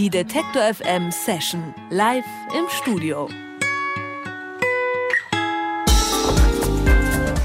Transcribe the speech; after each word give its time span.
Die 0.00 0.08
Detektor 0.08 0.62
FM 0.62 1.10
Session 1.10 1.74
live 1.90 2.24
im 2.58 2.64
Studio. 2.70 3.28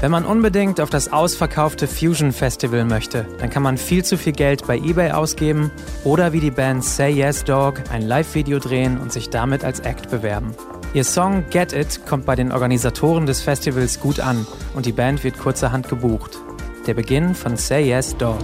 Wenn 0.00 0.10
man 0.10 0.24
unbedingt 0.24 0.80
auf 0.80 0.88
das 0.88 1.12
ausverkaufte 1.12 1.86
Fusion 1.86 2.32
Festival 2.32 2.86
möchte, 2.86 3.26
dann 3.40 3.50
kann 3.50 3.62
man 3.62 3.76
viel 3.76 4.06
zu 4.06 4.16
viel 4.16 4.32
Geld 4.32 4.66
bei 4.66 4.78
eBay 4.78 5.10
ausgeben 5.10 5.70
oder 6.02 6.32
wie 6.32 6.40
die 6.40 6.50
Band 6.50 6.82
Say 6.82 7.10
Yes 7.10 7.44
Dog 7.44 7.82
ein 7.92 8.00
Live-Video 8.00 8.58
drehen 8.58 8.98
und 8.98 9.12
sich 9.12 9.28
damit 9.28 9.62
als 9.62 9.80
Act 9.80 10.10
bewerben. 10.10 10.54
Ihr 10.94 11.04
Song 11.04 11.44
Get 11.50 11.74
It 11.74 12.06
kommt 12.06 12.24
bei 12.24 12.36
den 12.36 12.52
Organisatoren 12.52 13.26
des 13.26 13.42
Festivals 13.42 14.00
gut 14.00 14.18
an 14.18 14.46
und 14.74 14.86
die 14.86 14.92
Band 14.92 15.24
wird 15.24 15.38
kurzerhand 15.38 15.90
gebucht. 15.90 16.38
Der 16.86 16.94
Beginn 16.94 17.34
von 17.34 17.58
Say 17.58 17.86
Yes 17.86 18.16
Dog. 18.16 18.38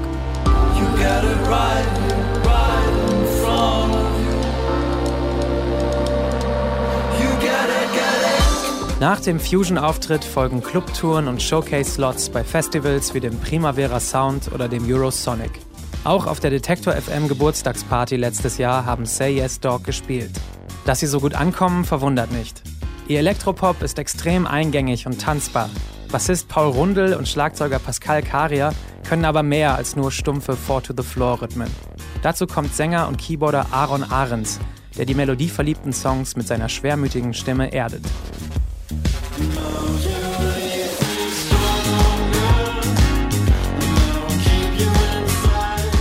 Nach 9.03 9.19
dem 9.19 9.41
Fusion-Auftritt 9.41 10.25
folgen 10.25 10.63
Clubtouren 10.63 11.27
und 11.27 11.43
Showcase-Slots 11.43 12.29
bei 12.29 12.45
Festivals 12.45 13.15
wie 13.15 13.19
dem 13.19 13.37
Primavera 13.37 13.99
Sound 13.99 14.53
oder 14.55 14.69
dem 14.69 14.89
Eurosonic. 14.89 15.51
Auch 16.05 16.29
auf 16.29 16.39
der 16.39 16.51
Detektor 16.51 16.93
FM 16.93 17.27
Geburtstagsparty 17.27 18.15
letztes 18.15 18.59
Jahr 18.59 18.87
haben 18.87 19.05
Say 19.05 19.35
Yes 19.39 19.59
Dog 19.59 19.83
gespielt. 19.83 20.31
Dass 20.85 21.01
sie 21.01 21.09
so 21.09 21.19
gut 21.19 21.35
ankommen, 21.35 21.85
verwundert 21.85 22.31
nicht. 22.31 22.63
Ihr 23.09 23.19
Elektropop 23.19 23.83
ist 23.83 23.99
extrem 23.99 24.47
eingängig 24.47 25.05
und 25.05 25.21
tanzbar. 25.21 25.69
Bassist 26.13 26.47
Paul 26.47 26.71
Rundel 26.71 27.15
und 27.15 27.27
Schlagzeuger 27.27 27.81
Pascal 27.81 28.23
Karia 28.23 28.71
können 29.09 29.25
aber 29.25 29.43
mehr 29.43 29.75
als 29.75 29.97
nur 29.97 30.13
stumpfe 30.13 30.55
Four-to-the-Floor-Rhythmen. 30.55 31.73
Dazu 32.23 32.47
kommt 32.47 32.73
Sänger 32.73 33.09
und 33.09 33.19
Keyboarder 33.19 33.67
Aaron 33.73 34.05
Ahrens, 34.05 34.61
der 34.97 35.07
die 35.07 35.17
melodieverliebten 35.17 35.93
Songs 35.93 36.37
mit 36.37 36.47
seiner 36.47 36.69
schwermütigen 36.69 37.35
Stimme 37.35 37.73
erdet. 37.73 38.05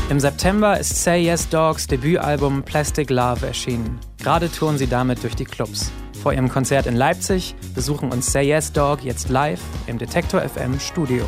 Im 0.10 0.20
September 0.20 0.78
ist 0.78 1.02
Say 1.02 1.24
Yes 1.24 1.48
Dogs 1.48 1.88
Debütalbum 1.88 2.64
Plastic 2.64 3.10
Love 3.10 3.48
erschienen. 3.48 3.98
Gerade 4.18 4.52
touren 4.52 4.78
sie 4.78 4.88
damit 4.88 5.24
durch 5.24 5.36
die 5.36 5.46
Clubs. 5.46 5.90
Vor 6.22 6.34
ihrem 6.34 6.50
Konzert 6.50 6.86
in 6.86 6.98
Leipzig 6.98 7.56
besuchen 7.74 8.12
uns 8.12 8.32
Say 8.32 8.48
Yes 8.48 8.74
Dog 8.74 9.04
jetzt 9.04 9.30
live 9.30 9.62
im 9.88 9.98
Detektor 9.98 10.42
FM 10.42 10.80
Studio. 10.82 11.26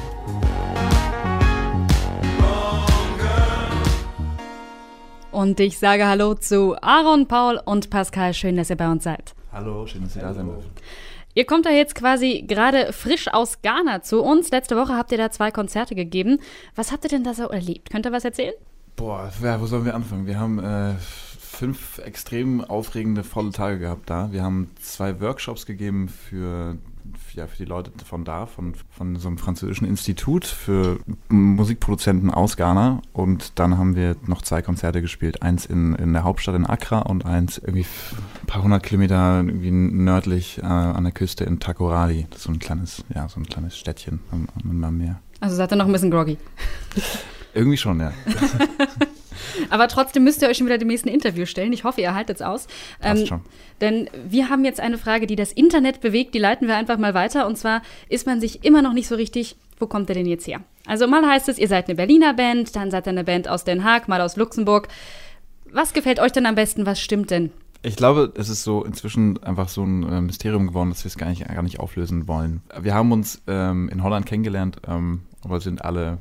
Und 5.31 5.59
ich 5.61 5.79
sage 5.79 6.05
Hallo 6.05 6.35
zu 6.35 6.75
Aaron, 6.81 7.27
Paul 7.27 7.61
und 7.63 7.89
Pascal. 7.89 8.33
Schön, 8.33 8.57
dass 8.57 8.69
ihr 8.69 8.75
bei 8.75 8.91
uns 8.91 9.05
seid. 9.05 9.33
Hallo, 9.53 9.87
schön, 9.87 10.03
dass 10.03 10.15
ihr 10.15 10.21
da 10.21 10.33
seid. 10.33 10.45
Ihr 11.35 11.45
kommt 11.45 11.65
da 11.65 11.71
jetzt 11.71 11.95
quasi 11.95 12.43
gerade 12.47 12.93
frisch 12.93 13.27
aus 13.27 13.61
Ghana 13.61 14.01
zu 14.01 14.21
uns. 14.21 14.51
Letzte 14.51 14.75
Woche 14.75 14.95
habt 14.95 15.11
ihr 15.11 15.17
da 15.17 15.31
zwei 15.31 15.51
Konzerte 15.51 15.95
gegeben. 15.95 16.39
Was 16.75 16.91
habt 16.91 17.03
ihr 17.05 17.09
denn 17.09 17.23
da 17.23 17.33
so 17.33 17.47
erlebt? 17.47 17.89
Könnt 17.89 18.05
ihr 18.05 18.11
was 18.11 18.25
erzählen? 18.25 18.53
Boah, 18.95 19.31
ja, 19.41 19.59
wo 19.59 19.65
sollen 19.65 19.85
wir 19.85 19.95
anfangen? 19.95 20.27
Wir 20.27 20.39
haben 20.39 20.59
äh, 20.59 20.93
fünf 21.53 21.99
extrem 21.99 22.61
aufregende, 22.61 23.23
volle 23.23 23.51
Tage 23.51 23.79
gehabt 23.79 24.09
da. 24.09 24.31
Wir 24.31 24.43
haben 24.43 24.69
zwei 24.81 25.21
Workshops 25.21 25.65
gegeben 25.65 26.09
für 26.09 26.77
ja, 27.33 27.47
für 27.47 27.57
die 27.57 27.65
Leute 27.65 27.91
von 28.05 28.23
da, 28.23 28.45
von, 28.45 28.75
von 28.89 29.15
so 29.15 29.27
einem 29.27 29.37
französischen 29.37 29.87
Institut 29.87 30.45
für 30.45 30.99
Musikproduzenten 31.29 32.29
aus 32.29 32.57
Ghana. 32.57 33.01
Und 33.11 33.59
dann 33.59 33.77
haben 33.77 33.95
wir 33.95 34.15
noch 34.25 34.41
zwei 34.41 34.61
Konzerte 34.61 35.01
gespielt. 35.01 35.41
Eins 35.41 35.65
in, 35.65 35.95
in 35.95 36.13
der 36.13 36.23
Hauptstadt 36.23 36.55
in 36.55 36.65
Accra 36.65 36.99
und 36.99 37.25
eins 37.25 37.57
irgendwie 37.57 37.85
ein 38.41 38.47
paar 38.47 38.63
hundert 38.63 38.83
Kilometer 38.83 39.43
irgendwie 39.43 39.71
nördlich 39.71 40.59
äh, 40.59 40.65
an 40.65 41.03
der 41.03 41.13
Küste 41.13 41.43
in 41.43 41.59
Takoradi. 41.59 42.27
Das 42.29 42.39
ist 42.39 42.43
so 42.45 42.51
ein 42.51 42.59
kleines, 42.59 43.03
ja, 43.13 43.27
so 43.27 43.39
ein 43.39 43.45
kleines 43.45 43.77
Städtchen 43.77 44.19
am, 44.31 44.47
am 44.83 44.97
Meer. 44.97 45.19
Also 45.39 45.55
seid 45.55 45.73
ihr 45.73 45.75
noch 45.75 45.87
ein 45.87 45.91
bisschen 45.91 46.11
groggy? 46.11 46.37
Irgendwie 47.53 47.77
schon, 47.77 47.99
ja. 47.99 48.13
Aber 49.69 49.87
trotzdem 49.87 50.23
müsst 50.23 50.41
ihr 50.41 50.49
euch 50.49 50.57
schon 50.57 50.67
wieder 50.67 50.77
dem 50.77 50.87
nächsten 50.87 51.09
Interview 51.09 51.45
stellen. 51.45 51.73
Ich 51.73 51.83
hoffe, 51.83 52.01
ihr 52.01 52.13
haltet 52.13 52.37
es 52.37 52.41
aus. 52.41 52.67
Ähm, 53.01 53.25
schon. 53.25 53.41
Denn 53.81 54.09
wir 54.27 54.49
haben 54.49 54.65
jetzt 54.65 54.79
eine 54.79 54.97
Frage, 54.97 55.27
die 55.27 55.35
das 55.35 55.51
Internet 55.51 56.01
bewegt. 56.01 56.33
Die 56.33 56.39
leiten 56.39 56.67
wir 56.67 56.75
einfach 56.75 56.97
mal 56.97 57.13
weiter. 57.13 57.47
Und 57.47 57.57
zwar 57.57 57.81
ist 58.09 58.25
man 58.25 58.39
sich 58.39 58.63
immer 58.63 58.81
noch 58.81 58.93
nicht 58.93 59.07
so 59.07 59.15
richtig, 59.15 59.55
wo 59.79 59.87
kommt 59.87 60.09
er 60.09 60.15
denn 60.15 60.25
jetzt 60.25 60.47
her? 60.47 60.61
Also 60.85 61.07
mal 61.07 61.25
heißt 61.25 61.49
es, 61.49 61.57
ihr 61.57 61.67
seid 61.67 61.87
eine 61.87 61.95
Berliner 61.95 62.33
Band, 62.33 62.75
dann 62.75 62.91
seid 62.91 63.07
ihr 63.07 63.11
eine 63.11 63.23
Band 63.23 63.47
aus 63.47 63.63
Den 63.63 63.83
Haag, 63.83 64.07
mal 64.07 64.21
aus 64.21 64.35
Luxemburg. 64.35 64.87
Was 65.71 65.93
gefällt 65.93 66.19
euch 66.19 66.31
denn 66.31 66.45
am 66.45 66.55
besten? 66.55 66.85
Was 66.85 66.99
stimmt 66.99 67.31
denn? 67.31 67.51
Ich 67.85 67.97
glaube, 67.97 68.31
es 68.37 68.47
ist 68.47 68.63
so 68.63 68.83
inzwischen 68.83 69.43
einfach 69.43 69.67
so 69.67 69.83
ein 69.83 70.03
äh, 70.03 70.21
Mysterium 70.21 70.67
geworden, 70.67 70.89
dass 70.89 71.03
wir 71.03 71.09
es 71.09 71.17
gar 71.17 71.29
nicht, 71.29 71.45
gar 71.45 71.63
nicht 71.63 71.79
auflösen 71.79 72.27
wollen. 72.29 72.61
Wir 72.79 72.93
haben 72.93 73.11
uns 73.11 73.41
ähm, 73.47 73.89
in 73.89 74.03
Holland 74.03 74.25
kennengelernt, 74.25 74.77
ähm, 74.87 75.23
aber 75.43 75.59
sind 75.59 75.83
alle 75.83 76.19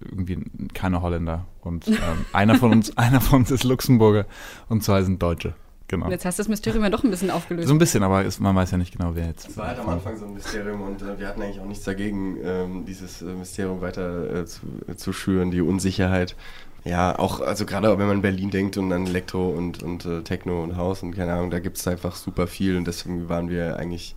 irgendwie 0.00 0.38
keine 0.72 1.02
Holländer. 1.02 1.46
Und 1.64 1.88
ähm, 1.88 1.96
einer, 2.32 2.56
von 2.56 2.72
uns, 2.72 2.94
einer 2.96 3.20
von 3.20 3.40
uns 3.40 3.50
ist 3.50 3.64
Luxemburger 3.64 4.26
und 4.68 4.84
zwei 4.84 5.02
sind 5.02 5.22
Deutsche. 5.22 5.54
Genau. 5.88 6.08
Jetzt 6.10 6.24
hast 6.24 6.38
du 6.38 6.40
das 6.40 6.48
Mysterium 6.48 6.82
ja 6.82 6.90
doch 6.90 7.04
ein 7.04 7.10
bisschen 7.10 7.30
aufgelöst. 7.30 7.68
So 7.68 7.74
ein 7.74 7.78
bisschen, 7.78 8.02
aber 8.02 8.24
ist, 8.24 8.40
man 8.40 8.56
weiß 8.56 8.70
ja 8.70 8.78
nicht 8.78 8.96
genau, 8.96 9.14
wer 9.14 9.26
jetzt. 9.26 9.50
Es 9.50 9.56
war 9.56 9.68
halt 9.68 9.78
am 9.78 9.88
Anfang 9.90 10.16
so 10.16 10.24
ein 10.24 10.32
Mysterium 10.32 10.80
und 10.80 11.02
äh, 11.02 11.18
wir 11.18 11.28
hatten 11.28 11.42
eigentlich 11.42 11.60
auch 11.60 11.66
nichts 11.66 11.84
dagegen, 11.84 12.38
ähm, 12.42 12.84
dieses 12.86 13.20
äh, 13.20 13.26
Mysterium 13.26 13.82
weiter 13.82 14.34
äh, 14.34 14.46
zu, 14.46 14.60
äh, 14.88 14.94
zu, 14.96 15.12
schüren, 15.12 15.50
die 15.50 15.60
Unsicherheit. 15.60 16.36
Ja, 16.84 17.18
auch, 17.18 17.40
also 17.40 17.66
gerade 17.66 17.90
wenn 17.98 18.06
man 18.06 18.16
in 18.16 18.22
Berlin 18.22 18.50
denkt 18.50 18.76
und 18.78 18.92
an 18.92 19.06
Elektro 19.06 19.50
und, 19.50 19.82
und 19.82 20.06
äh, 20.06 20.22
Techno 20.22 20.62
und 20.62 20.76
Haus 20.76 21.02
und 21.02 21.14
keine 21.14 21.34
Ahnung, 21.34 21.50
da 21.50 21.58
gibt 21.58 21.76
es 21.76 21.86
einfach 21.86 22.16
super 22.16 22.46
viel 22.46 22.76
und 22.76 22.86
deswegen 22.86 23.28
waren 23.28 23.50
wir 23.50 23.76
eigentlich, 23.76 24.16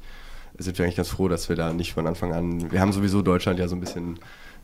sind 0.58 0.78
wir 0.78 0.86
eigentlich 0.86 0.98
ganz 0.98 1.10
froh, 1.10 1.28
dass 1.28 1.50
wir 1.50 1.56
da 1.58 1.74
nicht 1.74 1.94
von 1.94 2.08
Anfang 2.08 2.34
an, 2.34 2.72
wir 2.72 2.80
haben 2.80 2.94
sowieso 2.94 3.22
Deutschland 3.22 3.60
ja 3.60 3.68
so 3.68 3.76
ein 3.76 3.82
bisschen 3.82 4.20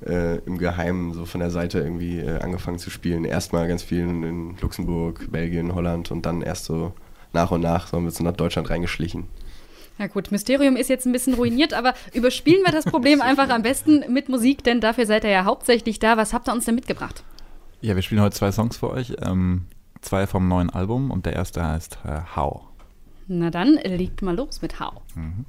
äh, 0.05 0.37
im 0.45 0.57
Geheimen 0.57 1.13
so 1.13 1.25
von 1.25 1.39
der 1.39 1.49
Seite 1.49 1.79
irgendwie 1.79 2.19
äh, 2.19 2.39
angefangen 2.39 2.79
zu 2.79 2.89
spielen. 2.89 3.25
Erstmal 3.25 3.67
ganz 3.67 3.83
viel 3.83 4.01
in 4.01 4.55
Luxemburg, 4.61 5.31
Belgien, 5.31 5.75
Holland 5.75 6.11
und 6.11 6.25
dann 6.25 6.41
erst 6.41 6.65
so 6.65 6.93
nach 7.33 7.51
und 7.51 7.61
nach 7.61 7.87
so 7.87 7.97
haben 7.97 8.05
wir 8.05 8.11
so 8.11 8.23
nach 8.23 8.33
Deutschland 8.33 8.69
reingeschlichen. 8.69 9.27
Ja 9.99 10.07
gut, 10.07 10.31
Mysterium 10.31 10.75
ist 10.75 10.89
jetzt 10.89 11.05
ein 11.05 11.11
bisschen 11.11 11.35
ruiniert, 11.35 11.73
aber 11.73 11.93
überspielen 12.13 12.63
wir 12.65 12.71
das 12.71 12.85
Problem 12.85 13.21
einfach 13.23 13.49
am 13.49 13.61
besten 13.61 14.11
mit 14.11 14.29
Musik, 14.29 14.63
denn 14.63 14.81
dafür 14.81 15.05
seid 15.05 15.23
ihr 15.23 15.29
ja 15.29 15.45
hauptsächlich 15.45 15.99
da. 15.99 16.17
Was 16.17 16.33
habt 16.33 16.47
ihr 16.47 16.53
uns 16.53 16.65
denn 16.65 16.75
mitgebracht? 16.75 17.23
Ja, 17.81 17.95
wir 17.95 18.01
spielen 18.01 18.21
heute 18.21 18.35
zwei 18.35 18.51
Songs 18.51 18.77
für 18.77 18.89
euch. 18.89 19.13
Ähm, 19.21 19.65
zwei 20.01 20.27
vom 20.27 20.47
neuen 20.47 20.69
Album 20.69 21.11
und 21.11 21.25
der 21.25 21.33
erste 21.33 21.65
heißt 21.65 21.99
äh, 22.05 22.21
How. 22.35 22.61
Na 23.27 23.49
dann, 23.49 23.75
legt 23.75 24.21
mal 24.21 24.35
los 24.35 24.61
mit 24.61 24.79
How. 24.79 25.01
Mhm. 25.15 25.45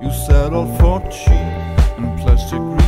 You 0.00 0.12
settled 0.12 0.78
for 0.78 1.00
cheap 1.10 1.32
and 1.98 2.20
plastic. 2.20 2.87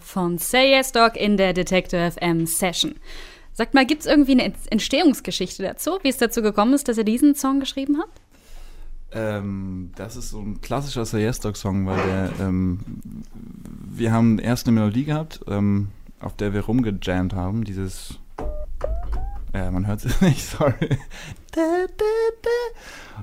Von 0.00 0.38
Say 0.38 0.70
Yes 0.70 0.92
Dog 0.92 1.16
in 1.16 1.36
der 1.36 1.52
Detector 1.52 2.10
FM 2.10 2.46
Session. 2.46 2.94
Sagt 3.52 3.74
mal, 3.74 3.86
gibt 3.86 4.02
es 4.02 4.06
irgendwie 4.06 4.32
eine 4.32 4.52
Entstehungsgeschichte 4.70 5.62
dazu, 5.62 5.98
wie 6.02 6.08
es 6.08 6.16
dazu 6.16 6.42
gekommen 6.42 6.74
ist, 6.74 6.88
dass 6.88 6.98
ihr 6.98 7.04
diesen 7.04 7.34
Song 7.34 7.60
geschrieben 7.60 7.98
habt? 8.00 8.20
Ähm, 9.10 9.90
das 9.96 10.16
ist 10.16 10.30
so 10.30 10.40
ein 10.40 10.60
klassischer 10.60 11.04
Say 11.04 11.22
Yes 11.22 11.40
Dog 11.40 11.56
Song, 11.56 11.86
weil 11.86 11.96
der, 12.06 12.30
ähm, 12.40 12.80
wir 13.90 14.12
haben 14.12 14.38
erst 14.38 14.66
eine 14.66 14.78
Melodie 14.78 15.04
gehabt, 15.04 15.40
ähm, 15.48 15.88
auf 16.20 16.36
der 16.36 16.52
wir 16.52 16.62
rumgejammt 16.62 17.34
haben, 17.34 17.64
dieses 17.64 18.18
ja, 19.54 19.70
man 19.70 19.86
hört 19.86 20.04
es 20.04 20.20
nicht, 20.20 20.44
sorry. 20.44 20.98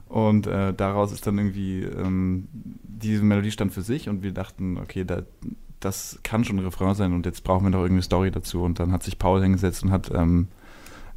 Und 0.08 0.48
äh, 0.48 0.74
daraus 0.74 1.12
ist 1.12 1.26
dann 1.28 1.38
irgendwie, 1.38 1.84
ähm, 1.84 2.48
diese 2.52 3.24
Melodie 3.24 3.52
stand 3.52 3.74
für 3.74 3.82
sich 3.82 4.10
und 4.10 4.24
wir 4.24 4.32
dachten, 4.32 4.78
okay, 4.78 5.06
da, 5.06 5.24
das 5.86 6.20
kann 6.24 6.44
schon 6.44 6.58
ein 6.58 6.66
Refrain 6.66 6.96
sein 6.96 7.14
und 7.14 7.26
jetzt 7.26 7.44
brauchen 7.44 7.66
wir 7.66 7.70
noch 7.70 7.80
irgendwie 7.80 7.94
eine 7.94 8.02
Story 8.02 8.32
dazu. 8.32 8.64
Und 8.64 8.80
dann 8.80 8.92
hat 8.92 9.04
sich 9.04 9.20
Paul 9.20 9.42
hingesetzt 9.42 9.84
und 9.84 9.92
hat 9.92 10.12
ähm, 10.14 10.48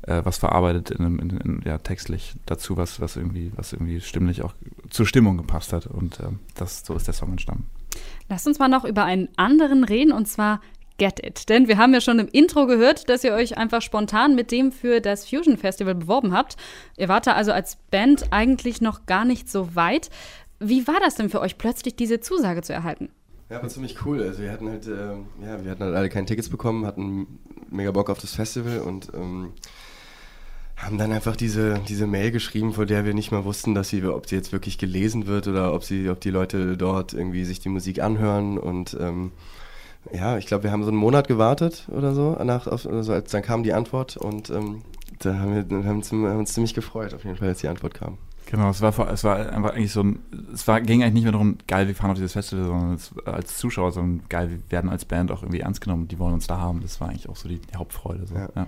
äh, 0.03 0.21
was 0.25 0.39
verarbeitet 0.39 0.91
in, 0.91 1.19
in, 1.19 1.31
in, 1.31 1.63
ja, 1.65 1.79
textlich 1.79 2.35
dazu, 2.47 2.77
was, 2.77 3.01
was, 3.01 3.17
irgendwie, 3.17 3.51
was 3.57 3.73
irgendwie 3.73 4.01
stimmlich 4.01 4.43
auch 4.43 4.55
zur 4.91 5.07
Stimmung 5.07 5.37
gepasst 5.37 5.73
hat. 5.73 5.87
Und 5.87 6.21
äh, 6.21 6.29
das, 6.55 6.85
so 6.85 6.95
ist 6.95 7.07
der 7.07 7.15
Song 7.15 7.31
entstanden. 7.31 7.67
Lasst 8.29 8.47
uns 8.47 8.59
mal 8.59 8.69
noch 8.69 8.85
über 8.85 9.05
einen 9.05 9.29
anderen 9.37 9.85
reden 9.85 10.13
und 10.13 10.29
zwar 10.29 10.61
Get 10.99 11.25
It. 11.25 11.49
Denn 11.49 11.69
wir 11.69 11.79
haben 11.79 11.95
ja 11.95 12.01
schon 12.01 12.19
im 12.19 12.29
Intro 12.29 12.67
gehört, 12.67 13.09
dass 13.09 13.25
ihr 13.25 13.33
euch 13.33 13.57
einfach 13.57 13.83
spontan 13.83 14.35
mit 14.35 14.51
dem 14.51 14.73
für 14.73 15.01
das 15.01 15.29
Fusion 15.29 15.57
Festival 15.57 15.95
beworben 15.95 16.33
habt. 16.33 16.57
Ihr 16.97 17.09
wart 17.09 17.27
da 17.27 17.33
also 17.33 17.53
als 17.53 17.77
Band 17.91 18.33
eigentlich 18.33 18.81
noch 18.81 19.07
gar 19.07 19.25
nicht 19.25 19.49
so 19.49 19.75
weit. 19.77 20.11
Wie 20.59 20.89
war 20.89 20.99
das 21.01 21.15
denn 21.15 21.31
für 21.31 21.41
euch, 21.41 21.57
plötzlich 21.57 21.95
diese 21.95 22.21
Zusage 22.21 22.63
zu 22.63 22.73
erhalten? 22.73 23.11
Ja, 23.51 23.63
war 23.63 23.69
ziemlich 23.69 24.05
cool. 24.05 24.23
Also 24.23 24.43
wir 24.43 24.53
hatten 24.53 24.69
halt, 24.69 24.87
äh, 24.87 25.15
ja, 25.43 25.65
wir 25.65 25.71
hatten 25.71 25.83
halt 25.83 25.95
alle 25.95 26.09
keine 26.09 26.27
Tickets 26.27 26.49
bekommen, 26.51 26.85
hatten 26.85 27.39
mega 27.71 27.91
Bock 27.91 28.11
auf 28.11 28.19
das 28.19 28.35
Festival 28.35 28.81
und 28.81 29.09
ähm, 29.15 29.53
haben 30.77 30.99
dann 30.99 31.13
einfach 31.13 31.35
diese, 31.35 31.81
diese 31.89 32.07
Mail 32.07 32.31
geschrieben, 32.31 32.73
vor 32.75 32.87
der 32.87 33.05
wir 33.05 33.15
nicht 33.15 33.33
mal 33.33 33.45
wussten, 33.45 33.75
dass 33.75 33.89
sie, 33.89 34.05
ob 34.05 34.29
sie 34.29 34.37
jetzt 34.37 34.53
wirklich 34.53 34.79
gelesen 34.79 35.27
wird 35.27 35.49
oder 35.49 35.75
ob 35.75 35.83
sie, 35.83 36.09
ob 36.09 36.21
die 36.21 36.31
Leute 36.31 36.77
dort 36.77 37.15
irgendwie 37.15 37.45
sich 37.45 37.59
die 37.61 37.69
Musik 37.69 38.01
anhören 38.01 38.59
und 38.59 38.97
ähm, 39.01 39.33
ja, 40.13 40.39
ich 40.39 40.47
glaube, 40.47 40.65
wir 40.65 40.71
haben 40.71 40.85
so 40.85 40.91
einen 40.91 40.99
Monat 40.99 41.27
gewartet 41.27 41.89
oder 41.91 42.15
so, 42.15 42.33
nach, 42.45 42.67
auf, 42.67 42.87
also 42.87 43.13
als 43.13 43.31
dann 43.31 43.43
kam 43.43 43.63
die 43.63 43.73
Antwort 43.73 44.17
und 44.17 44.51
ähm, 44.51 44.83
da 45.19 45.39
haben 45.39 45.55
wir, 45.55 45.85
haben, 45.85 45.97
uns, 45.97 46.13
haben 46.13 46.39
uns 46.39 46.55
ziemlich 46.55 46.75
gefreut, 46.75 47.13
auf 47.15 47.25
jeden 47.25 47.37
Fall, 47.37 47.49
als 47.49 47.61
die 47.61 47.69
Antwort 47.69 47.95
kam. 47.95 48.19
Genau, 48.51 48.71
es 48.71 48.81
war, 48.81 49.13
es 49.13 49.25
war 49.25 49.53
einfach 49.53 49.75
eigentlich 49.75 49.93
so 49.93 50.03
ein, 50.03 50.21
es 50.55 50.67
war, 50.67 50.81
ging 50.81 51.03
eigentlich 51.03 51.15
nicht 51.15 51.25
mehr 51.25 51.33
darum, 51.33 51.59
geil, 51.67 51.87
wir 51.87 51.95
fahren 51.95 52.13
auf 52.13 52.17
dieses 52.17 52.33
Festival, 52.33 52.65
sondern 52.65 52.95
es, 52.95 53.13
als 53.27 53.59
Zuschauer, 53.59 53.93
sondern 53.93 54.27
geil, 54.31 54.49
wir 54.49 54.59
werden 54.71 54.89
als 54.89 55.05
Band 55.05 55.31
auch 55.31 55.43
irgendwie 55.43 55.61
ernst 55.61 55.83
genommen, 55.83 56.09
die 56.09 56.19
wollen 56.19 56.33
uns 56.33 56.47
da 56.47 56.59
haben. 56.59 56.81
Das 56.81 56.99
war 56.99 57.11
eigentlich 57.11 57.29
auch 57.29 57.37
so 57.37 57.47
die, 57.47 57.59
die 57.59 57.77
Hauptfreude. 57.77 58.27
So. 58.27 58.35
Ja. 58.35 58.49
Ja. 58.57 58.67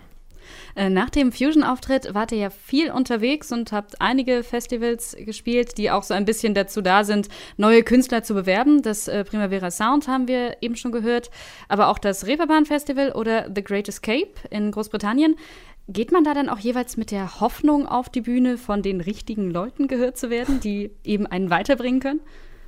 Äh, 0.75 0.91
nach 0.91 1.11
dem 1.11 1.33
Fusion-Auftritt 1.33 2.15
wart 2.15 2.33
ihr 2.33 2.39
ja 2.39 2.51
viel 2.51 2.91
unterwegs 2.91 3.53
und 3.53 3.73
habt 3.73 4.01
einige 4.01 4.43
Festivals 4.43 5.17
gespielt, 5.19 5.79
die 5.79 5.91
auch 5.91 6.03
so 6.03 6.15
ein 6.15 6.25
bisschen 6.25 6.55
dazu 6.55 6.83
da 6.83 7.05
sind, 7.05 7.29
neue 7.57 7.83
Künstler 7.83 8.23
zu 8.23 8.35
bewerben. 8.35 8.83
Das 8.83 9.09
äh, 9.09 9.25
Primavera 9.25 9.71
Sound 9.71 10.09
haben 10.09 10.29
wir 10.29 10.59
eben 10.61 10.77
schon 10.77 10.93
gehört, 10.93 11.31
aber 11.69 11.89
auch 11.89 11.99
das 11.99 12.27
Reeperbahn 12.27 12.67
Festival 12.67 13.13
oder 13.13 13.49
The 13.55 13.65
Great 13.65 13.89
Escape 13.89 14.33
in 14.51 14.71
Großbritannien. 14.71 15.37
Geht 15.93 16.13
man 16.13 16.23
da 16.23 16.35
dann 16.35 16.49
auch 16.49 16.59
jeweils 16.61 16.97
mit 16.97 17.11
der 17.11 17.41
Hoffnung 17.41 17.87
auf 17.87 18.09
die 18.09 18.21
Bühne, 18.21 18.59
von 18.59 18.81
den 18.81 19.01
richtigen 19.01 19.51
Leuten 19.51 19.89
gehört 19.89 20.17
zu 20.17 20.31
werden, 20.31 20.61
die 20.61 20.93
eben 21.03 21.27
einen 21.27 21.51
weiterbringen 21.51 21.99
können? 21.99 22.21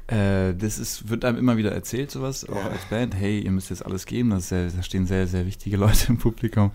Äh, 0.08 0.54
das 0.54 0.80
ist, 0.80 1.08
wird 1.08 1.24
einem 1.24 1.38
immer 1.38 1.56
wieder 1.56 1.70
erzählt, 1.70 2.10
sowas, 2.10 2.48
auch 2.48 2.64
als 2.64 2.84
Band. 2.86 3.14
Hey, 3.14 3.38
ihr 3.38 3.52
müsst 3.52 3.70
jetzt 3.70 3.86
alles 3.86 4.06
geben. 4.06 4.30
Das 4.30 4.48
sehr, 4.48 4.68
da 4.68 4.82
stehen 4.82 5.06
sehr, 5.06 5.28
sehr 5.28 5.46
wichtige 5.46 5.76
Leute 5.78 6.08
im 6.08 6.18
Publikum. 6.18 6.72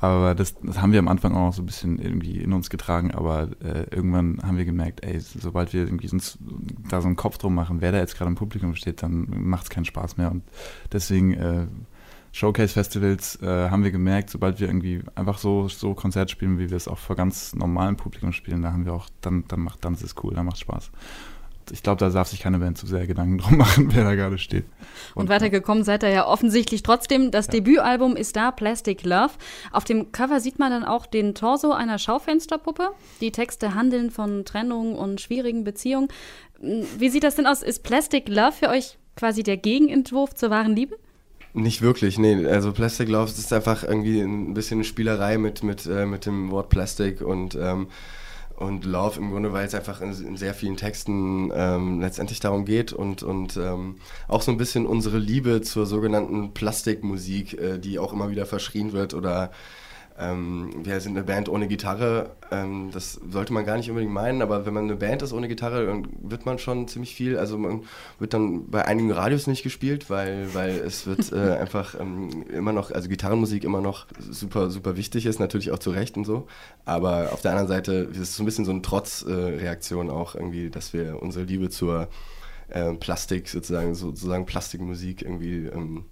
Aber 0.00 0.34
das, 0.34 0.54
das, 0.62 0.80
haben 0.80 0.92
wir 0.92 0.98
am 0.98 1.08
Anfang 1.08 1.34
auch 1.34 1.46
noch 1.46 1.54
so 1.54 1.62
ein 1.62 1.66
bisschen 1.66 1.98
irgendwie 1.98 2.38
in 2.38 2.52
uns 2.52 2.70
getragen, 2.70 3.10
aber 3.12 3.48
äh, 3.64 3.86
irgendwann 3.90 4.40
haben 4.42 4.56
wir 4.56 4.64
gemerkt, 4.64 5.02
ey, 5.02 5.18
sobald 5.18 5.72
wir 5.72 5.84
irgendwie 5.84 6.08
uns 6.10 6.38
da 6.88 7.00
so 7.00 7.08
einen 7.08 7.16
Kopf 7.16 7.38
drum 7.38 7.54
machen, 7.54 7.80
wer 7.80 7.90
da 7.90 7.98
jetzt 7.98 8.16
gerade 8.16 8.28
im 8.28 8.36
Publikum 8.36 8.76
steht, 8.76 9.02
dann 9.02 9.26
macht 9.28 9.64
es 9.64 9.70
keinen 9.70 9.86
Spaß 9.86 10.18
mehr. 10.18 10.30
Und 10.30 10.44
deswegen 10.92 11.32
äh, 11.32 11.66
Showcase-Festivals 12.32 13.42
äh, 13.42 13.70
haben 13.70 13.84
wir 13.84 13.90
gemerkt, 13.90 14.30
sobald 14.30 14.60
wir 14.60 14.68
irgendwie 14.68 15.02
einfach 15.14 15.38
so, 15.38 15.68
so 15.68 15.94
Konzerte 15.94 16.30
spielen, 16.30 16.58
wie 16.58 16.70
wir 16.70 16.76
es 16.76 16.88
auch 16.88 16.98
vor 16.98 17.16
ganz 17.16 17.54
normalem 17.54 17.96
Publikum 17.96 18.32
spielen, 18.32 18.62
da 18.62 18.72
haben 18.72 18.84
wir 18.84 18.92
auch, 18.92 19.08
dann, 19.20 19.44
dann 19.48 19.60
macht, 19.60 19.84
dann 19.84 19.94
ist 19.94 20.02
es 20.02 20.14
cool, 20.22 20.34
dann 20.34 20.46
macht 20.46 20.58
Spaß 20.58 20.90
ich 21.72 21.82
glaube, 21.82 21.98
da 21.98 22.08
darf 22.10 22.28
sich 22.28 22.40
keine 22.40 22.58
Band 22.58 22.78
zu 22.78 22.86
sehr 22.86 23.06
Gedanken 23.06 23.38
drum 23.38 23.56
machen, 23.58 23.94
wer 23.94 24.04
da 24.04 24.14
gerade 24.14 24.38
steht. 24.38 24.64
Und, 25.14 25.22
und 25.22 25.28
weitergekommen 25.28 25.84
seid 25.84 26.02
ihr 26.02 26.10
ja 26.10 26.26
offensichtlich 26.26 26.82
trotzdem. 26.82 27.30
Das 27.30 27.46
ja. 27.46 27.52
Debütalbum 27.52 28.16
ist 28.16 28.36
da, 28.36 28.50
Plastic 28.50 29.04
Love. 29.04 29.32
Auf 29.72 29.84
dem 29.84 30.12
Cover 30.12 30.40
sieht 30.40 30.58
man 30.58 30.70
dann 30.70 30.84
auch 30.84 31.06
den 31.06 31.34
Torso 31.34 31.72
einer 31.72 31.98
Schaufensterpuppe. 31.98 32.90
Die 33.20 33.32
Texte 33.32 33.74
handeln 33.74 34.10
von 34.10 34.44
Trennung 34.44 34.96
und 34.96 35.20
schwierigen 35.20 35.64
Beziehungen. 35.64 36.08
Wie 36.60 37.08
sieht 37.08 37.24
das 37.24 37.36
denn 37.36 37.46
aus? 37.46 37.62
Ist 37.62 37.82
Plastic 37.82 38.28
Love 38.28 38.52
für 38.52 38.68
euch 38.68 38.98
quasi 39.16 39.42
der 39.42 39.56
Gegenentwurf 39.56 40.34
zur 40.34 40.50
wahren 40.50 40.74
Liebe? 40.74 40.96
Nicht 41.58 41.82
wirklich, 41.82 42.18
nee. 42.18 42.46
Also 42.46 42.72
Plastic 42.72 43.08
Love 43.08 43.30
ist 43.30 43.52
einfach 43.52 43.82
irgendwie 43.82 44.20
ein 44.20 44.54
bisschen 44.54 44.78
eine 44.78 44.84
Spielerei 44.84 45.38
mit, 45.38 45.64
mit, 45.64 45.86
äh, 45.86 46.06
mit 46.06 46.24
dem 46.24 46.52
Wort 46.52 46.68
Plastic 46.68 47.20
und 47.20 47.56
ähm, 47.60 47.88
und 48.54 48.84
Love 48.84 49.20
im 49.20 49.30
Grunde, 49.30 49.52
weil 49.52 49.66
es 49.66 49.74
einfach 49.74 50.00
in, 50.00 50.10
in 50.10 50.36
sehr 50.36 50.52
vielen 50.52 50.76
Texten 50.76 51.52
ähm, 51.54 52.00
letztendlich 52.00 52.40
darum 52.40 52.64
geht 52.64 52.92
und, 52.92 53.22
und 53.22 53.56
ähm, 53.56 53.98
auch 54.26 54.42
so 54.42 54.50
ein 54.50 54.56
bisschen 54.56 54.84
unsere 54.84 55.18
Liebe 55.18 55.60
zur 55.62 55.86
sogenannten 55.86 56.54
Plastikmusik, 56.54 57.54
äh, 57.54 57.78
die 57.78 58.00
auch 58.00 58.12
immer 58.12 58.30
wieder 58.30 58.46
verschrien 58.46 58.92
wird 58.92 59.14
oder 59.14 59.52
ähm, 60.18 60.70
wir 60.82 61.00
sind 61.00 61.16
eine 61.16 61.24
Band 61.24 61.48
ohne 61.48 61.68
Gitarre. 61.68 62.30
Ähm, 62.50 62.90
das 62.92 63.20
sollte 63.30 63.52
man 63.52 63.64
gar 63.64 63.76
nicht 63.76 63.88
unbedingt 63.88 64.12
meinen, 64.12 64.42
aber 64.42 64.66
wenn 64.66 64.74
man 64.74 64.84
eine 64.84 64.96
Band 64.96 65.22
ist 65.22 65.32
ohne 65.32 65.46
Gitarre, 65.46 65.86
dann 65.86 66.08
wird 66.20 66.44
man 66.44 66.58
schon 66.58 66.88
ziemlich 66.88 67.14
viel. 67.14 67.38
Also 67.38 67.56
man 67.56 67.84
wird 68.18 68.34
dann 68.34 68.68
bei 68.68 68.84
einigen 68.84 69.12
Radios 69.12 69.46
nicht 69.46 69.62
gespielt, 69.62 70.10
weil, 70.10 70.52
weil 70.54 70.70
es 70.70 71.06
wird 71.06 71.32
äh, 71.32 71.52
einfach 71.60 71.94
ähm, 72.00 72.44
immer 72.48 72.72
noch, 72.72 72.90
also 72.90 73.08
Gitarrenmusik 73.08 73.62
immer 73.62 73.80
noch 73.80 74.06
super, 74.18 74.70
super 74.70 74.96
wichtig 74.96 75.24
ist, 75.24 75.38
natürlich 75.38 75.70
auch 75.70 75.78
zu 75.78 75.90
Recht 75.90 76.16
und 76.16 76.24
so. 76.24 76.48
Aber 76.84 77.32
auf 77.32 77.42
der 77.42 77.52
anderen 77.52 77.68
Seite 77.68 77.92
ist 78.10 78.18
es 78.18 78.36
so 78.36 78.42
ein 78.42 78.46
bisschen 78.46 78.64
so 78.64 78.72
eine 78.72 78.82
Trotzreaktion 78.82 80.08
äh, 80.08 80.10
auch 80.10 80.34
irgendwie, 80.34 80.70
dass 80.70 80.92
wir 80.92 81.22
unsere 81.22 81.44
Liebe 81.44 81.70
zur 81.70 82.08
äh, 82.70 82.92
Plastik 82.94 83.48
sozusagen, 83.48 83.94
sozusagen 83.94 84.46
Plastikmusik 84.46 85.22
irgendwie 85.22 85.66
ähm, 85.66 86.06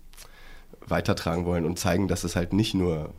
weitertragen 0.86 1.44
wollen 1.44 1.64
und 1.64 1.78
zeigen, 1.78 2.06
dass 2.06 2.22
es 2.22 2.36
halt 2.36 2.52
nicht 2.52 2.74
nur 2.74 3.12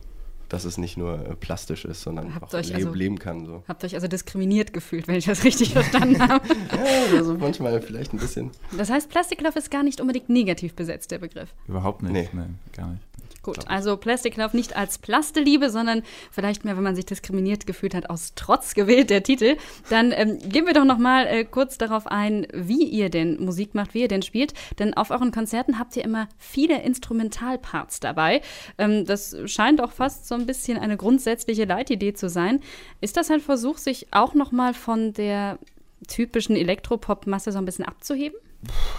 dass 0.48 0.64
es 0.64 0.78
nicht 0.78 0.96
nur 0.96 1.14
äh, 1.14 1.34
plastisch 1.34 1.84
ist, 1.84 2.02
sondern 2.02 2.34
habt 2.34 2.54
auch 2.54 2.60
leb 2.62 2.74
also, 2.74 2.94
leben 2.94 3.18
kann. 3.18 3.46
So. 3.46 3.62
Habt 3.68 3.84
euch 3.84 3.94
also 3.94 4.08
diskriminiert 4.08 4.72
gefühlt, 4.72 5.08
wenn 5.08 5.16
ich 5.16 5.26
das 5.26 5.44
richtig 5.44 5.72
verstanden 5.72 6.26
habe. 6.26 6.48
ja, 6.48 7.18
also 7.18 7.34
manchmal 7.34 7.80
vielleicht 7.82 8.12
ein 8.12 8.18
bisschen. 8.18 8.50
Das 8.76 8.90
heißt, 8.90 9.08
Plastiklauf 9.10 9.56
ist 9.56 9.70
gar 9.70 9.82
nicht 9.82 10.00
unbedingt 10.00 10.28
negativ 10.28 10.74
besetzt, 10.74 11.10
der 11.10 11.18
Begriff. 11.18 11.54
Überhaupt 11.66 12.02
nicht, 12.02 12.12
nee. 12.12 12.28
Nein, 12.32 12.58
gar 12.72 12.88
nicht. 12.88 13.02
Gut, 13.48 13.66
also 13.66 13.96
Plastic 13.96 14.36
Love 14.36 14.54
nicht 14.54 14.76
als 14.76 14.98
Plasteliebe, 14.98 15.70
sondern 15.70 16.02
vielleicht 16.30 16.66
mehr, 16.66 16.76
wenn 16.76 16.82
man 16.82 16.94
sich 16.94 17.06
diskriminiert 17.06 17.66
gefühlt 17.66 17.94
hat, 17.94 18.10
aus 18.10 18.32
Trotz 18.34 18.74
gewählt, 18.74 19.08
der 19.08 19.22
Titel. 19.22 19.56
Dann 19.88 20.12
ähm, 20.12 20.38
gehen 20.38 20.66
wir 20.66 20.74
doch 20.74 20.84
noch 20.84 20.98
mal 20.98 21.26
äh, 21.26 21.44
kurz 21.46 21.78
darauf 21.78 22.06
ein, 22.06 22.46
wie 22.52 22.84
ihr 22.84 23.08
denn 23.08 23.42
Musik 23.42 23.74
macht, 23.74 23.94
wie 23.94 24.02
ihr 24.02 24.08
denn 24.08 24.20
spielt. 24.20 24.52
Denn 24.78 24.92
auf 24.92 25.10
euren 25.10 25.32
Konzerten 25.32 25.78
habt 25.78 25.96
ihr 25.96 26.04
immer 26.04 26.28
viele 26.36 26.82
Instrumentalparts 26.82 28.00
dabei. 28.00 28.42
Ähm, 28.76 29.06
das 29.06 29.34
scheint 29.46 29.80
auch 29.80 29.92
fast 29.92 30.28
so 30.28 30.34
ein 30.34 30.44
bisschen 30.44 30.76
eine 30.76 30.98
grundsätzliche 30.98 31.64
Leitidee 31.64 32.12
zu 32.12 32.28
sein. 32.28 32.60
Ist 33.00 33.16
das 33.16 33.30
ein 33.30 33.40
Versuch, 33.40 33.78
sich 33.78 34.08
auch 34.10 34.34
noch 34.34 34.52
mal 34.52 34.74
von 34.74 35.14
der 35.14 35.58
typischen 36.06 36.54
Elektropop-Masse 36.54 37.50
so 37.52 37.56
ein 37.56 37.64
bisschen 37.64 37.86
abzuheben? 37.86 38.38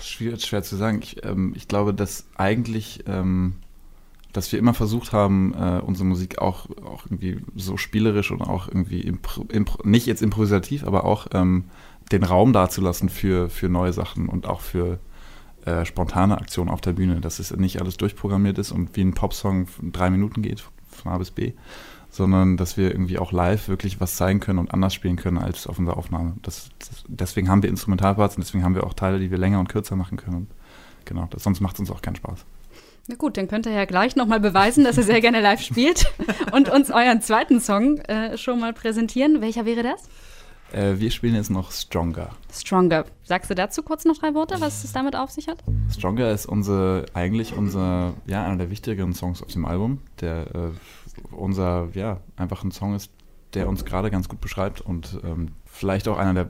Schwierig, 0.01 0.44
schwer 0.44 0.63
zu 0.63 0.75
sagen. 0.75 1.01
Ich, 1.03 1.24
ähm, 1.24 1.53
ich 1.56 1.68
glaube, 1.68 1.94
dass 1.94 2.25
eigentlich 2.36 3.03
ähm, 3.06 3.53
dass 4.33 4.51
wir 4.51 4.59
immer 4.59 4.74
versucht 4.74 5.12
haben, 5.12 5.53
äh, 5.53 5.81
unsere 5.83 6.05
Musik 6.07 6.39
auch, 6.39 6.69
auch 6.83 7.05
irgendwie 7.05 7.41
so 7.55 7.77
spielerisch 7.77 8.31
und 8.31 8.41
auch 8.41 8.67
irgendwie 8.67 9.01
impro, 9.01 9.45
impro, 9.50 9.88
nicht 9.88 10.05
jetzt 10.05 10.21
improvisativ, 10.21 10.86
aber 10.86 11.03
auch 11.05 11.27
ähm, 11.33 11.65
den 12.12 12.24
Raum 12.24 12.53
dazulassen 12.53 13.09
für, 13.09 13.50
für 13.50 13.69
neue 13.69 13.93
Sachen 13.93 14.29
und 14.29 14.48
auch 14.48 14.62
für 14.62 15.00
äh, 15.65 15.86
spontane 15.86 16.38
Aktionen 16.38 16.69
auf 16.69 16.81
der 16.81 16.93
Bühne, 16.93 17.21
dass 17.21 17.39
es 17.39 17.55
nicht 17.55 17.81
alles 17.81 17.98
durchprogrammiert 17.98 18.57
ist 18.57 18.71
und 18.71 18.95
wie 18.95 19.01
ein 19.01 19.13
Popsong 19.13 19.67
drei 19.91 20.09
Minuten 20.09 20.41
geht, 20.41 20.63
von 20.89 21.12
A 21.12 21.17
bis 21.17 21.31
B, 21.31 21.53
sondern 22.09 22.57
dass 22.57 22.77
wir 22.77 22.91
irgendwie 22.91 23.19
auch 23.19 23.31
live 23.31 23.67
wirklich 23.67 24.00
was 24.00 24.15
zeigen 24.15 24.39
können 24.39 24.59
und 24.59 24.74
anders 24.74 24.93
spielen 24.93 25.15
können 25.15 25.38
als 25.38 25.67
auf 25.67 25.79
unserer 25.79 25.98
Aufnahme. 25.98 26.36
Das, 26.41 26.69
das, 26.79 27.03
deswegen 27.07 27.50
haben 27.50 27.63
wir 27.63 27.69
Instrumentalparts 27.69 28.36
und 28.36 28.45
deswegen 28.45 28.63
haben 28.63 28.75
wir 28.75 28.83
auch 28.83 28.93
Teile, 28.93 29.19
die 29.19 29.31
wir 29.31 29.38
länger 29.38 29.59
und 29.59 29.69
kürzer 29.69 29.95
machen 29.95 30.17
können. 30.17 30.36
Und 30.36 30.48
genau, 31.05 31.27
das, 31.29 31.43
sonst 31.43 31.62
macht 31.62 31.75
es 31.75 31.81
uns 31.81 31.91
auch 31.91 32.01
keinen 32.01 32.15
Spaß. 32.15 32.45
Na 33.10 33.16
gut, 33.16 33.38
dann 33.38 33.48
könnt 33.48 33.66
ihr 33.66 33.72
ja 33.72 33.86
gleich 33.86 34.16
nochmal 34.16 34.39
beweisen, 34.39 34.84
dass 34.84 34.96
ihr 34.96 35.01
sehr 35.01 35.20
gerne 35.20 35.42
live 35.42 35.62
spielt 35.62 36.13
und 36.51 36.70
uns 36.70 36.92
euren 36.92 37.22
zweiten 37.22 37.60
Song 37.60 37.98
äh, 38.01 38.38
schon 38.38 38.60
mal 38.60 38.72
präsentieren. 38.72 39.42
Welcher 39.42 39.66
wäre 39.66 39.82
das? 39.82 40.04
Äh, 40.72 41.00
wir 41.00 41.10
spielen 41.10 41.34
jetzt 41.34 41.50
noch 41.50 41.72
Stronger. 41.72 42.30
Stronger. 42.54 43.06
Sagst 43.24 43.50
du 43.50 43.56
dazu 43.56 43.82
kurz 43.82 44.06
noch 44.06 44.20
drei 44.20 44.36
Worte, 44.36 44.62
was 44.62 44.84
es 44.84 44.92
damit 44.92 45.16
auf 45.16 45.32
sich 45.32 45.48
hat? 45.48 45.63
Stronger 45.92 46.30
ist 46.30 46.46
unsere, 46.46 47.08
eigentlich 47.16 47.58
unser, 47.58 48.13
ja, 48.28 48.46
einer 48.46 48.58
der 48.58 48.70
wichtigeren 48.70 49.16
Songs 49.16 49.42
auf 49.42 49.51
dem 49.51 49.66
Album, 49.66 50.01
der 50.22 50.46
äh, 50.54 51.36
unser, 51.36 51.89
ja, 51.94 52.20
einfach 52.38 52.63
ein 52.63 52.70
Song 52.70 52.94
ist, 52.94 53.10
der 53.56 53.68
uns 53.68 53.86
gerade 53.86 54.12
ganz 54.12 54.30
gut 54.30 54.39
beschreibt 54.39 54.82
und 54.82 55.20
ähm, 55.24 55.54
vielleicht 55.66 56.08
auch 56.08 56.20
einer 56.20 56.36
der 56.36 56.50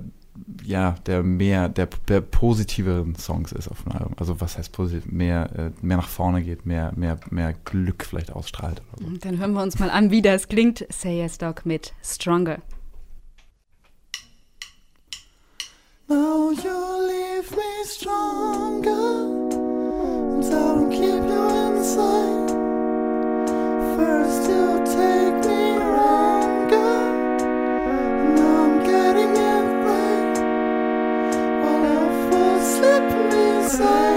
ja, 0.64 0.96
der 1.06 1.24
mehr, 1.24 1.70
der, 1.70 1.88
der 2.08 2.22
positiveren 2.22 3.16
Songs 3.16 3.52
ist 3.52 3.68
auf 3.68 3.84
dem 3.84 3.92
Album. 3.94 4.14
Also 4.18 4.40
was 4.42 4.58
heißt 4.58 4.72
positiv? 4.72 5.12
Mehr, 5.12 5.50
äh, 5.56 5.72
mehr 5.82 5.98
nach 5.98 6.08
vorne 6.08 6.44
geht, 6.44 6.66
mehr, 6.66 6.94
mehr, 6.96 7.20
mehr 7.30 7.54
Glück 7.66 8.06
vielleicht 8.06 8.32
ausstrahlt. 8.32 8.82
So. 9.00 9.10
Dann 9.22 9.40
hören 9.40 9.54
wir 9.54 9.64
uns 9.64 9.80
mal 9.80 9.90
an, 9.90 10.12
wie 10.12 10.22
das 10.22 10.48
klingt. 10.48 10.86
Say 10.90 11.18
Yes 11.18 11.38
Dog 11.38 11.66
mit 11.66 11.94
Stronger. 12.04 12.60
Now 16.08 16.50
you 16.50 17.08
leave 17.08 17.52
me 17.52 17.86
stronger 17.86 18.90
And 18.90 20.44
I 20.44 20.50
don't 20.50 20.90
keep 20.90 21.24
you 21.24 21.50
inside 21.68 22.50
First 23.96 24.50
you 24.50 24.86
take 24.86 25.49
inside. 33.70 34.09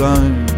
zone 0.00 0.49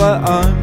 what 0.00 0.24
I'm 0.30 0.59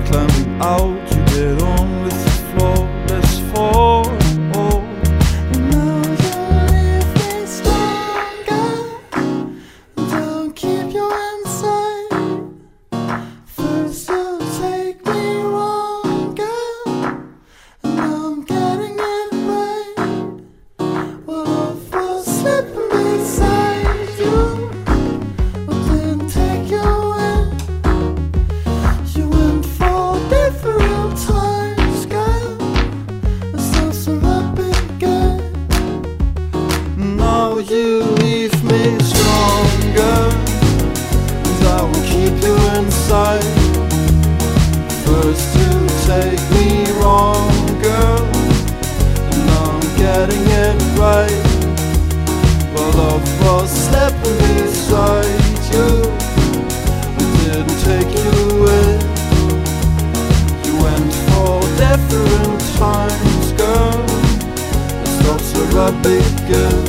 I 65.80 65.92
begin. 66.02 66.86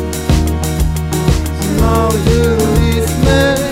Now 1.77 2.09
you 2.25 2.57
leave 2.81 3.09
me. 3.25 3.68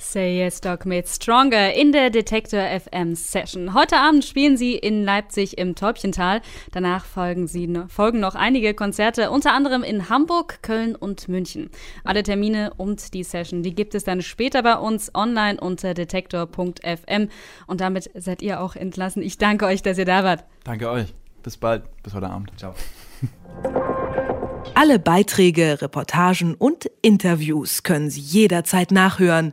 Say 0.00 0.38
Yes 0.38 0.60
Dog 0.60 0.86
mit 0.86 1.08
Stronger 1.08 1.74
in 1.74 1.90
der 1.90 2.10
Detektor 2.10 2.60
FM 2.60 3.16
Session. 3.16 3.74
Heute 3.74 3.96
Abend 3.96 4.24
spielen 4.24 4.56
sie 4.56 4.74
in 4.76 5.02
Leipzig 5.02 5.58
im 5.58 5.74
Täubchental. 5.74 6.40
Danach 6.70 7.04
folgen, 7.04 7.48
sie, 7.48 7.68
folgen 7.88 8.20
noch 8.20 8.36
einige 8.36 8.74
Konzerte, 8.74 9.30
unter 9.30 9.52
anderem 9.52 9.82
in 9.82 10.08
Hamburg, 10.08 10.62
Köln 10.62 10.94
und 10.94 11.28
München. 11.28 11.70
Alle 12.04 12.22
Termine 12.22 12.72
und 12.76 13.12
die 13.12 13.24
Session, 13.24 13.64
die 13.64 13.74
gibt 13.74 13.96
es 13.96 14.04
dann 14.04 14.22
später 14.22 14.62
bei 14.62 14.76
uns 14.76 15.12
online 15.16 15.60
unter 15.60 15.94
detektor.fm. 15.94 17.28
Und 17.66 17.80
damit 17.80 18.08
seid 18.14 18.40
ihr 18.40 18.60
auch 18.60 18.76
entlassen. 18.76 19.20
Ich 19.20 19.36
danke 19.36 19.66
euch, 19.66 19.82
dass 19.82 19.98
ihr 19.98 20.04
da 20.04 20.22
wart. 20.22 20.44
Danke 20.62 20.88
euch. 20.90 21.12
Bis 21.42 21.56
bald. 21.56 21.82
Bis 22.04 22.14
heute 22.14 22.30
Abend. 22.30 22.52
Ciao. 22.56 22.72
Alle 24.74 25.00
Beiträge, 25.00 25.82
Reportagen 25.82 26.54
und 26.54 26.88
Interviews 27.02 27.82
können 27.82 28.10
Sie 28.10 28.20
jederzeit 28.20 28.92
nachhören 28.92 29.52